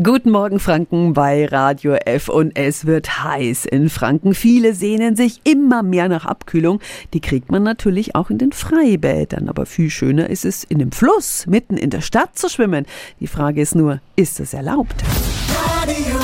Guten 0.00 0.30
Morgen 0.30 0.60
Franken 0.60 1.12
bei 1.12 1.44
Radio 1.46 1.94
F 1.94 2.28
und 2.28 2.56
es 2.56 2.86
wird 2.86 3.24
heiß 3.24 3.64
in 3.64 3.90
Franken. 3.90 4.32
Viele 4.32 4.72
sehnen 4.72 5.16
sich 5.16 5.40
immer 5.42 5.82
mehr 5.82 6.08
nach 6.08 6.24
Abkühlung. 6.24 6.78
Die 7.14 7.20
kriegt 7.20 7.50
man 7.50 7.64
natürlich 7.64 8.14
auch 8.14 8.30
in 8.30 8.38
den 8.38 8.52
Freibädern. 8.52 9.48
Aber 9.48 9.66
viel 9.66 9.90
schöner 9.90 10.30
ist 10.30 10.44
es, 10.44 10.62
in 10.62 10.78
dem 10.78 10.92
Fluss 10.92 11.48
mitten 11.48 11.76
in 11.76 11.90
der 11.90 12.00
Stadt 12.00 12.38
zu 12.38 12.48
schwimmen. 12.48 12.86
Die 13.18 13.26
Frage 13.26 13.60
ist 13.60 13.74
nur, 13.74 14.00
ist 14.14 14.38
das 14.38 14.54
erlaubt? 14.54 15.02
Radio 15.82 16.16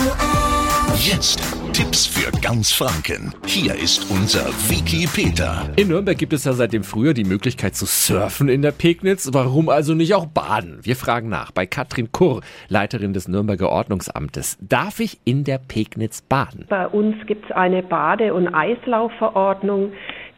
F. 0.92 1.04
Jetzt 1.04 1.40
Tipps 1.74 2.06
für 2.06 2.30
ganz 2.40 2.72
Franken. 2.72 3.34
Hier 3.46 3.74
ist 3.74 4.08
unser 4.08 4.46
Wiki 4.70 5.08
Peter. 5.12 5.68
In 5.74 5.88
Nürnberg 5.88 6.16
gibt 6.16 6.32
es 6.32 6.44
ja 6.44 6.52
seit 6.52 6.72
dem 6.72 6.84
Frühjahr 6.84 7.14
die 7.14 7.24
Möglichkeit 7.24 7.74
zu 7.74 7.84
surfen 7.84 8.48
in 8.48 8.62
der 8.62 8.70
Pegnitz. 8.70 9.30
Warum 9.32 9.68
also 9.68 9.92
nicht 9.92 10.14
auch 10.14 10.26
baden? 10.26 10.78
Wir 10.82 10.94
fragen 10.94 11.28
nach 11.28 11.50
bei 11.50 11.66
Katrin 11.66 12.12
Kurr, 12.12 12.42
Leiterin 12.68 13.12
des 13.12 13.26
Nürnberger 13.26 13.70
Ordnungsamtes. 13.70 14.56
Darf 14.60 15.00
ich 15.00 15.18
in 15.24 15.42
der 15.42 15.58
Pegnitz 15.58 16.22
baden? 16.22 16.66
Bei 16.68 16.86
uns 16.86 17.16
gibt 17.26 17.46
es 17.46 17.50
eine 17.50 17.82
Bade- 17.82 18.34
und 18.34 18.54
Eislaufverordnung 18.54 19.92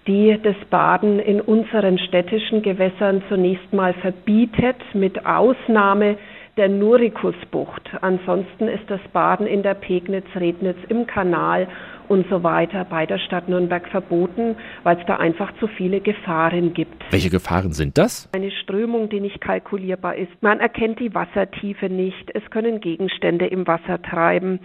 die 0.07 0.39
das 0.41 0.55
Baden 0.71 1.19
in 1.19 1.41
unseren 1.41 1.99
städtischen 1.99 2.63
Gewässern 2.63 3.25
zunächst 3.29 3.73
mal 3.73 3.93
verbietet, 3.93 4.77
mit 4.95 5.27
Ausnahme 5.27 6.17
der 6.57 6.69
Nurikusbucht. 6.69 7.91
Ansonsten 8.01 8.69
ist 8.69 8.89
das 8.89 9.01
Baden 9.13 9.47
in 9.47 9.63
der 9.63 9.75
Pegnitz, 9.75 10.27
Rednitz, 10.35 10.79
im 10.89 11.07
Kanal 11.07 11.69
und 12.09 12.27
so 12.29 12.43
weiter 12.43 12.85
bei 12.85 13.07
der 13.07 13.19
Stadt 13.19 13.49
Nürnberg 13.49 13.89
verboten, 13.89 14.57
weil 14.83 14.99
es 14.99 15.07
da 15.07 15.17
einfach 15.17 15.53
zu 15.59 15.67
viele 15.67 16.01
Gefahren 16.01 16.75
gibt. 16.75 17.05
Welche 17.11 17.31
Gefahren 17.31 17.73
sind 17.73 17.99
das? 17.99 18.29
Eine 18.35 18.51
Strömung, 18.51 19.09
die 19.09 19.21
nicht 19.21 19.41
kalkulierbar 19.41 20.17
ist. 20.17 20.31
Man 20.41 20.61
erkennt 20.61 21.01
die 21.01 21.15
Wassertiefe 21.15 21.89
nicht. 21.89 22.31
Es 22.35 22.49
können 22.51 22.81
Gegenstände 22.81 23.47
im 23.47 23.67
Wasser 23.67 24.01
treiben. 24.03 24.61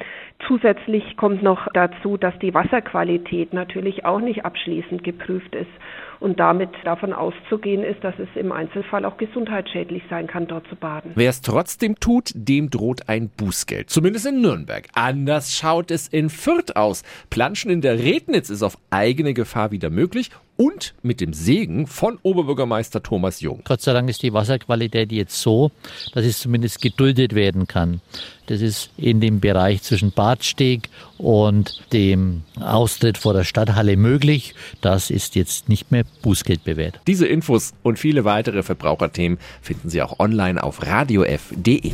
Zusätzlich 0.48 1.18
kommt 1.18 1.44
noch 1.44 1.68
dazu, 1.74 2.18
dass 2.18 2.38
die 2.40 2.54
Wasserqualität 2.54 3.54
natürlich 3.54 4.06
auch 4.06 4.20
nicht 4.20 4.46
abschließend 4.46 5.04
geprüft 5.04 5.56
ist 5.56 5.70
und 6.22 6.40
damit 6.40 6.70
davon 6.84 7.14
auszugehen 7.14 7.84
ist, 7.84 8.04
dass 8.04 8.14
es 8.20 8.30
im 8.36 8.52
Einzelfall 8.52 9.06
auch 9.06 9.18
gesundheitsschädlich 9.18 10.04
sein 10.10 10.28
kann, 10.28 10.48
dort 10.48 10.68
zu 10.68 10.76
baden. 10.76 11.12
Wer 11.16 11.30
es 11.30 11.42
trotzdem 11.42 12.00
tut, 12.00 12.32
dem 12.36 12.70
droht 12.70 13.10
ein 13.10 13.30
Bußgeld. 13.30 13.90
Zumindest 13.90 14.28
in 14.28 14.42
Nürnberg. 14.42 14.88
Anders 14.94 15.58
schaut 15.58 15.90
es 15.90 16.08
in 16.08 16.30
Fürth 16.30 16.76
aus. 16.76 17.04
Planschen 17.32 17.72
in 17.72 17.82
der 17.82 17.98
Rednitz 17.98 18.50
ist 18.50 18.62
auf 18.62 18.78
eigene 18.90 19.34
Gefahr 19.34 19.72
wieder 19.72 19.90
möglich 19.90 20.30
und 20.58 20.94
mit 21.02 21.22
dem 21.22 21.32
Segen 21.34 21.88
von 21.88 22.20
Oberbürgermeister 22.22 23.02
Thomas 23.02 23.40
Jung. 23.40 23.62
Gott 23.64 23.82
sei 23.82 23.94
Dank 23.94 24.10
ist 24.10 24.22
die 24.22 24.34
Wasserqualität 24.34 25.14
jetzt 25.14 25.42
so, 25.42 25.72
dass 26.14 26.26
es 26.26 26.40
zumindest 26.40 26.82
geduldet 26.82 27.34
werden 27.34 27.68
kann. 27.68 28.02
Das 28.48 28.62
ist 28.62 28.92
in 28.98 29.22
dem 29.22 29.40
Bereich 29.40 29.82
zwischen 29.82 30.12
Badsteg 30.12 30.90
und 31.18 31.82
dem 31.94 32.44
Austritt 32.60 33.18
vor 33.18 33.34
der 33.34 33.46
Stadthalle 33.46 33.96
möglich. 33.96 34.54
Das 34.82 35.10
ist 35.10 35.36
jetzt 35.36 35.70
nicht 35.70 35.90
mehr 35.90 36.04
Bußgeld 36.22 36.66
bewährt. 36.66 37.00
Diese 37.08 37.28
Infos 37.28 37.74
und 37.82 37.98
viele 37.98 38.26
weitere 38.26 38.62
Verbraucherthemen 38.62 39.40
finden 39.62 39.90
Sie 39.90 40.02
auch 40.02 40.20
online 40.20 40.62
auf 40.62 40.86
radiof.de. 40.86 41.94